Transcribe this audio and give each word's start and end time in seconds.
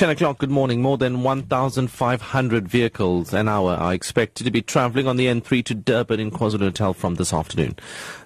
10 0.00 0.08
o'clock, 0.08 0.38
good 0.38 0.50
morning. 0.50 0.80
More 0.80 0.96
than 0.96 1.22
1,500 1.22 2.66
vehicles 2.66 3.34
an 3.34 3.48
hour 3.48 3.74
are 3.74 3.92
expected 3.92 4.44
to 4.44 4.50
be 4.50 4.62
travelling 4.62 5.06
on 5.06 5.18
the 5.18 5.26
N3 5.26 5.62
to 5.66 5.74
Durban 5.74 6.18
in 6.18 6.30
KwaZulu-Natal 6.30 6.94
from 6.94 7.16
this 7.16 7.34
afternoon. 7.34 7.76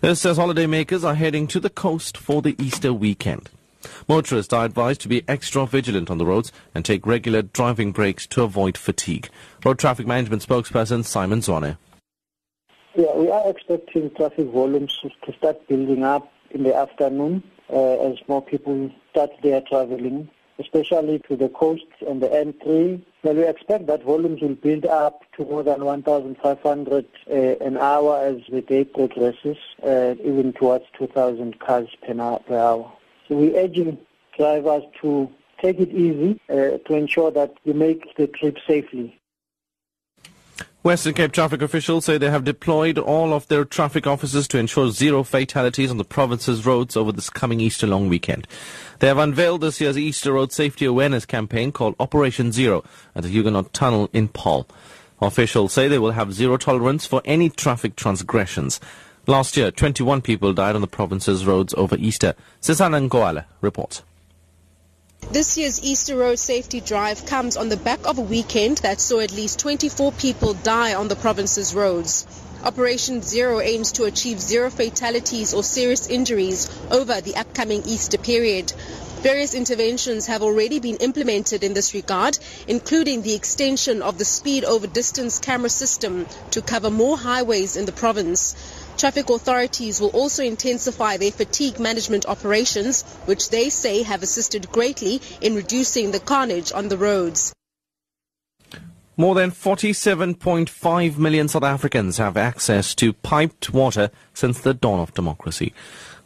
This 0.00 0.24
as 0.24 0.38
holidaymakers 0.38 1.02
are 1.02 1.16
heading 1.16 1.48
to 1.48 1.58
the 1.58 1.68
coast 1.68 2.16
for 2.16 2.42
the 2.42 2.54
Easter 2.62 2.94
weekend. 2.94 3.50
Motorists 4.06 4.52
are 4.52 4.64
advised 4.64 5.00
to 5.00 5.08
be 5.08 5.24
extra 5.26 5.66
vigilant 5.66 6.12
on 6.12 6.18
the 6.18 6.24
roads 6.24 6.52
and 6.76 6.84
take 6.84 7.08
regular 7.08 7.42
driving 7.42 7.90
breaks 7.90 8.24
to 8.28 8.44
avoid 8.44 8.78
fatigue. 8.78 9.28
Road 9.64 9.80
Traffic 9.80 10.06
Management 10.06 10.46
spokesperson 10.46 11.04
Simon 11.04 11.40
Zwane. 11.40 11.76
Yeah, 12.94 13.16
we 13.16 13.28
are 13.32 13.50
expecting 13.50 14.14
traffic 14.14 14.46
volumes 14.46 14.96
to 15.24 15.32
start 15.32 15.66
building 15.66 16.04
up 16.04 16.32
in 16.52 16.62
the 16.62 16.72
afternoon 16.72 17.42
uh, 17.68 18.12
as 18.12 18.18
more 18.28 18.42
people 18.42 18.92
start 19.10 19.32
their 19.42 19.60
traveling 19.62 20.30
especially 20.58 21.18
to 21.28 21.36
the 21.36 21.48
coast 21.48 21.86
and 22.06 22.22
the 22.22 22.28
N3. 22.28 23.02
Well, 23.22 23.34
we 23.34 23.46
expect 23.46 23.86
that 23.86 24.04
volumes 24.04 24.40
will 24.40 24.54
build 24.54 24.86
up 24.86 25.22
to 25.36 25.44
more 25.44 25.62
than 25.62 25.84
1,500 25.84 27.06
uh, 27.30 27.34
an 27.34 27.76
hour 27.76 28.18
as 28.24 28.42
the 28.50 28.60
day 28.62 28.84
progresses, 28.84 29.56
uh, 29.82 30.14
even 30.22 30.52
towards 30.52 30.84
2,000 30.98 31.58
cars 31.58 31.88
per 32.06 32.20
hour. 32.20 32.92
So 33.28 33.36
we're 33.36 33.56
urging 33.56 33.98
drivers 34.36 34.84
to 35.02 35.30
take 35.60 35.80
it 35.80 35.90
easy 35.90 36.40
uh, 36.48 36.78
to 36.86 36.94
ensure 36.94 37.30
that 37.30 37.54
you 37.64 37.74
make 37.74 38.14
the 38.16 38.26
trip 38.26 38.58
safely. 38.66 39.18
Western 40.84 41.14
Cape 41.14 41.32
traffic 41.32 41.62
officials 41.62 42.04
say 42.04 42.18
they 42.18 42.28
have 42.28 42.44
deployed 42.44 42.98
all 42.98 43.32
of 43.32 43.48
their 43.48 43.64
traffic 43.64 44.06
officers 44.06 44.46
to 44.46 44.58
ensure 44.58 44.90
zero 44.90 45.22
fatalities 45.22 45.90
on 45.90 45.96
the 45.96 46.04
province's 46.04 46.66
roads 46.66 46.94
over 46.94 47.10
this 47.10 47.30
coming 47.30 47.58
Easter 47.58 47.86
long 47.86 48.10
weekend. 48.10 48.46
They 48.98 49.06
have 49.06 49.16
unveiled 49.16 49.62
this 49.62 49.80
year's 49.80 49.96
Easter 49.96 50.34
Road 50.34 50.52
Safety 50.52 50.84
Awareness 50.84 51.24
campaign 51.24 51.72
called 51.72 51.96
Operation 51.98 52.52
Zero 52.52 52.84
at 53.14 53.22
the 53.22 53.30
Huguenot 53.30 53.72
Tunnel 53.72 54.10
in 54.12 54.28
Paarl. 54.28 54.68
Officials 55.22 55.72
say 55.72 55.88
they 55.88 55.98
will 55.98 56.10
have 56.10 56.34
zero 56.34 56.58
tolerance 56.58 57.06
for 57.06 57.22
any 57.24 57.48
traffic 57.48 57.96
transgressions. 57.96 58.78
Last 59.26 59.56
year, 59.56 59.70
21 59.70 60.20
people 60.20 60.52
died 60.52 60.74
on 60.74 60.82
the 60.82 60.86
province's 60.86 61.46
roads 61.46 61.72
over 61.78 61.96
Easter. 61.96 62.34
Sisana 62.60 63.08
Ngoala 63.08 63.46
reports. 63.62 64.02
This 65.30 65.56
year's 65.56 65.82
Easter 65.82 66.16
Road 66.16 66.38
Safety 66.38 66.80
Drive 66.80 67.26
comes 67.26 67.56
on 67.56 67.68
the 67.68 67.76
back 67.76 68.06
of 68.06 68.18
a 68.18 68.22
weekend 68.22 68.78
that 68.78 69.00
saw 69.00 69.20
at 69.20 69.32
least 69.32 69.58
24 69.58 70.12
people 70.12 70.54
die 70.54 70.94
on 70.94 71.08
the 71.08 71.16
province's 71.16 71.74
roads. 71.74 72.26
Operation 72.62 73.20
Zero 73.20 73.60
aims 73.60 73.92
to 73.92 74.04
achieve 74.04 74.38
zero 74.38 74.70
fatalities 74.70 75.52
or 75.52 75.62
serious 75.62 76.08
injuries 76.08 76.70
over 76.90 77.20
the 77.20 77.36
upcoming 77.36 77.82
Easter 77.84 78.18
period. 78.18 78.72
Various 79.22 79.54
interventions 79.54 80.26
have 80.26 80.42
already 80.42 80.78
been 80.78 80.96
implemented 80.96 81.64
in 81.64 81.72
this 81.72 81.94
regard, 81.94 82.38
including 82.68 83.22
the 83.22 83.34
extension 83.34 84.02
of 84.02 84.18
the 84.18 84.24
speed 84.24 84.64
over 84.64 84.86
distance 84.86 85.38
camera 85.38 85.70
system 85.70 86.26
to 86.50 86.60
cover 86.60 86.90
more 86.90 87.16
highways 87.16 87.76
in 87.76 87.86
the 87.86 87.92
province. 87.92 88.54
Traffic 88.96 89.28
authorities 89.28 90.00
will 90.00 90.10
also 90.10 90.42
intensify 90.42 91.16
their 91.16 91.32
fatigue 91.32 91.80
management 91.80 92.26
operations, 92.26 93.02
which 93.26 93.50
they 93.50 93.68
say 93.68 94.02
have 94.02 94.22
assisted 94.22 94.70
greatly 94.70 95.20
in 95.40 95.54
reducing 95.54 96.10
the 96.12 96.20
carnage 96.20 96.72
on 96.72 96.88
the 96.88 96.96
roads. 96.96 97.52
More 99.16 99.34
than 99.34 99.52
47.5 99.52 101.18
million 101.18 101.46
South 101.48 101.62
Africans 101.62 102.16
have 102.18 102.36
access 102.36 102.94
to 102.96 103.12
piped 103.12 103.72
water 103.72 104.10
since 104.32 104.60
the 104.60 104.74
dawn 104.74 104.98
of 104.98 105.14
democracy. 105.14 105.72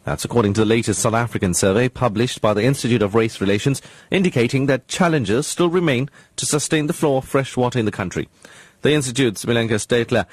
That's 0.05 0.25
according 0.25 0.53
to 0.53 0.61
the 0.61 0.65
latest 0.65 1.01
South 1.01 1.13
African 1.13 1.53
survey 1.53 1.87
published 1.87 2.41
by 2.41 2.55
the 2.55 2.63
Institute 2.63 3.03
of 3.03 3.13
Race 3.13 3.39
Relations, 3.41 3.81
indicating 4.09 4.65
that 4.65 4.87
challenges 4.87 5.45
still 5.45 5.69
remain 5.69 6.09
to 6.37 6.47
sustain 6.47 6.87
the 6.87 6.93
flow 6.93 7.17
of 7.17 7.25
fresh 7.25 7.55
water 7.55 7.77
in 7.77 7.85
the 7.85 7.91
country. 7.91 8.27
The 8.81 8.93
Institute's 8.93 9.45
Milenka 9.45 9.75
Statler 9.75 10.25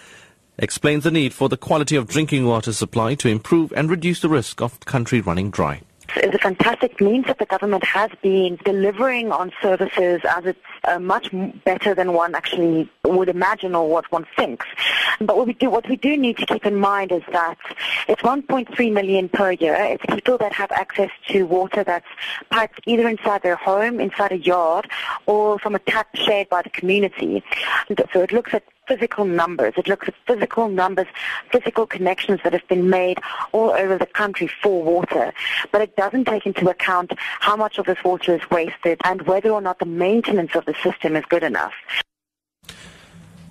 explains 0.59 1.05
the 1.05 1.11
need 1.11 1.33
for 1.33 1.49
the 1.49 1.57
quality 1.57 1.97
of 1.97 2.09
drinking 2.09 2.47
water 2.47 2.73
supply 2.73 3.15
to 3.15 3.29
improve 3.29 3.73
and 3.73 3.91
reduce 3.91 4.21
the 4.21 4.29
risk 4.29 4.61
of 4.61 4.81
country 4.81 5.21
running 5.21 5.51
dry 5.51 5.83
is 6.23 6.35
a 6.35 6.39
fantastic 6.39 7.01
means 7.01 7.27
that 7.27 7.39
the 7.39 7.47
government 7.47 7.85
has 7.85 8.11
been 8.23 8.59
delivering 8.65 9.33
on 9.33 9.53
services 9.61 10.21
as 10.25 10.47
it's 10.47 10.59
uh, 10.85 10.99
much 10.99 11.31
better 11.65 11.95
than 11.95 12.13
one 12.13 12.35
actually 12.35 12.91
would 13.05 13.29
imagine 13.29 13.75
or 13.75 13.89
what 13.89 14.11
one 14.13 14.27
thinks. 14.37 14.67
But 15.21 15.37
what 15.37 15.47
we 15.47 15.55
do, 15.55 15.71
what 15.71 15.89
we 15.89 15.97
do 15.97 16.17
need 16.17 16.39
to 16.39 16.47
keep 16.47 16.65
in 16.65 16.77
mind 16.77 17.13
is 17.13 17.23
that 17.33 17.59
it's 18.09 18.23
1.3 18.23 18.93
million 18.93 19.29
per 19.29 19.53
year. 19.53 19.75
It's 19.75 20.05
people 20.07 20.39
that 20.39 20.53
have 20.53 20.71
access 20.73 21.11
to 21.29 21.45
water 21.45 21.85
that's 21.85 22.07
piped 22.51 22.81
either 22.87 23.09
inside 23.09 23.43
their 23.43 23.57
home, 23.57 24.01
inside 24.01 24.33
a 24.33 24.39
yard, 24.39 24.89
or 25.27 25.59
from 25.59 25.75
a 25.75 25.79
tap 25.81 26.09
shared 26.15 26.49
by 26.49 26.63
the 26.63 26.71
community. 26.71 27.43
So 28.13 28.23
it 28.23 28.33
looks 28.33 28.55
at 28.55 28.65
physical 28.87 29.25
numbers. 29.25 29.75
It 29.77 29.89
looks 29.89 30.09
at 30.09 30.15
physical 30.27 30.69
numbers, 30.69 31.07
physical 31.51 31.87
connections 31.87 32.41
that 32.45 32.53
have 32.53 32.67
been 32.69 32.89
made 32.89 33.19
all 33.53 33.71
over 33.71 33.99
the 33.99 34.07
country 34.07 34.49
for 34.63 34.83
water. 34.83 35.33
But 35.73 35.83
it 35.83 35.97
doesn't 35.97 36.27
take 36.27 36.47
into 36.47 36.69
account 36.69 37.13
how 37.19 37.57
much 37.57 37.79
of 37.79 37.87
this 37.87 38.03
water 38.05 38.35
is 38.35 38.51
wasted 38.51 39.01
and 39.05 39.23
whether 39.23 39.51
or 39.51 39.61
not 39.61 39.79
the 39.79 39.87
maintenance 39.87 40.55
of 40.55 40.65
the 40.65 40.75
system 40.83 41.17
is 41.17 41.25
good 41.29 41.43
enough. 41.43 41.75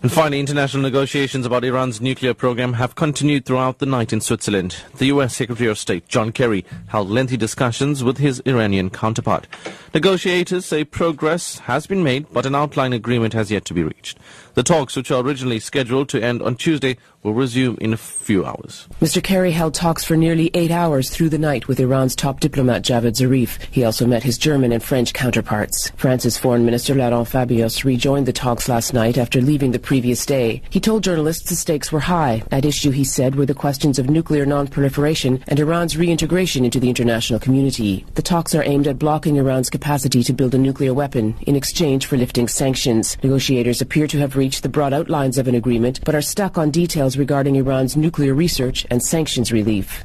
And 0.06 0.12
finally, 0.12 0.40
international 0.40 0.84
negotiations 0.84 1.48
about 1.48 1.64
Iran's 1.64 2.00
nuclear 2.00 2.36
program 2.36 2.74
have 2.74 2.94
continued 2.94 3.44
throughout 3.44 3.80
the 3.80 3.88
night 3.88 4.14
in 4.14 4.22
Switzerland. 4.22 4.76
The 4.98 5.08
U.S. 5.08 5.36
Secretary 5.36 5.68
of 5.68 5.80
State 5.80 6.08
John 6.08 6.32
Kerry 6.32 6.64
held 6.90 7.10
lengthy 7.10 7.38
discussions 7.38 8.04
with 8.04 8.20
his 8.20 8.40
Iranian 8.46 8.92
counterpart. 8.92 9.48
Negotiators 9.96 10.68
say 10.68 10.84
progress 10.84 11.58
has 11.58 11.88
been 11.88 12.04
made, 12.04 12.32
but 12.32 12.46
an 12.46 12.54
outline 12.54 12.94
agreement 12.94 13.34
has 13.34 13.50
yet 13.50 13.66
to 13.66 13.74
be 13.74 13.82
reached. 13.82 14.20
The 14.54 14.62
talks, 14.62 14.96
which 14.96 15.10
are 15.10 15.24
originally 15.24 15.60
scheduled 15.60 16.08
to 16.10 16.24
end 16.24 16.42
on 16.42 16.56
Tuesday, 16.56 16.98
will 17.24 17.34
resume 17.34 17.78
in 17.82 17.92
a 17.92 17.98
few 17.98 18.46
hours. 18.46 18.88
Mr. 19.02 19.22
Kerry 19.22 19.52
held 19.52 19.74
talks 19.74 20.04
for 20.04 20.16
nearly 20.16 20.52
eight 20.54 20.72
hours 20.72 21.10
through 21.10 21.30
the 21.30 21.38
night 21.40 21.68
with 21.68 21.80
Iran's 21.80 22.16
top 22.16 22.40
diplomat 22.40 22.84
Javad 22.84 23.16
Zarif. 23.16 23.60
He 23.72 23.84
also 23.84 24.06
met 24.06 24.24
his 24.24 24.38
German 24.38 24.72
and 24.72 24.84
French 24.84 25.12
counterparts. 25.12 25.90
France's 25.98 26.38
Foreign 26.38 26.64
Minister 26.64 26.94
Laurent 26.94 27.28
Fabius 27.28 27.84
rejoined 27.84 28.28
the 28.28 28.34
talks 28.34 28.70
last 28.70 28.94
night 28.94 29.18
after 29.18 29.42
leaving 29.42 29.72
the 29.72 29.80
previous 29.96 30.26
day. 30.26 30.62
He 30.70 30.82
told 30.82 31.06
journalists 31.06 31.48
the 31.48 31.56
stakes 31.56 31.90
were 31.90 32.02
high. 32.02 32.44
At 32.52 32.66
issue, 32.66 32.92
he 32.92 33.06
said, 33.06 33.36
were 33.36 33.46
the 33.46 33.54
questions 33.54 33.98
of 33.98 34.10
nuclear 34.10 34.46
non-proliferation 34.46 35.42
and 35.48 35.58
Iran's 35.58 35.96
reintegration 35.96 36.66
into 36.66 36.82
the 36.82 36.90
international 36.90 37.40
community. 37.40 38.06
The 38.16 38.22
talks 38.22 38.54
are 38.54 38.64
aimed 38.64 38.88
at 38.88 39.00
blocking 39.00 39.38
Iran's 39.38 39.70
capacity 39.70 40.22
to 40.24 40.34
build 40.34 40.54
a 40.54 40.58
nuclear 40.58 40.94
weapon 40.94 41.34
in 41.48 41.56
exchange 41.56 42.08
for 42.08 42.18
lifting 42.18 42.50
sanctions. 42.50 43.16
Negotiators 43.24 43.80
appear 43.80 44.06
to 44.08 44.20
have 44.20 44.36
reached 44.36 44.64
the 44.64 44.76
broad 44.76 44.92
outlines 44.92 45.38
of 45.38 45.48
an 45.48 45.56
agreement 45.56 46.04
but 46.04 46.14
are 46.14 46.22
stuck 46.22 46.58
on 46.58 46.72
details 46.72 47.16
regarding 47.16 47.56
Iran's 47.56 47.96
nuclear 47.96 48.34
research 48.34 48.86
and 48.92 49.02
sanctions 49.02 49.54
relief. 49.54 50.04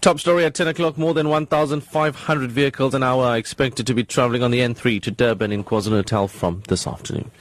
Top 0.00 0.20
story 0.20 0.44
at 0.44 0.54
10 0.54 0.68
o'clock. 0.68 0.96
More 0.96 1.14
than 1.14 1.28
1,500 1.28 2.52
vehicles 2.52 2.94
an 2.94 3.02
hour 3.02 3.24
are 3.24 3.36
expected 3.36 3.88
to 3.88 3.94
be 3.94 4.04
travelling 4.04 4.44
on 4.44 4.52
the 4.52 4.60
N3 4.60 5.02
to 5.02 5.10
Durban 5.10 5.50
in 5.50 5.64
KwaZulu-Natal 5.64 6.28
from 6.28 6.62
this 6.68 6.86
afternoon. 6.86 7.32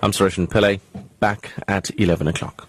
I'm 0.00 0.12
Sareshen 0.12 0.46
Pillay, 0.48 0.78
back 1.18 1.52
at 1.66 1.90
11 2.00 2.28
o'clock. 2.28 2.68